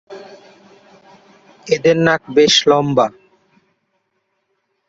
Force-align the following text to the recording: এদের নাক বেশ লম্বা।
এদের 1.67 1.97
নাক 2.05 2.21
বেশ 2.35 2.55
লম্বা। 2.69 3.07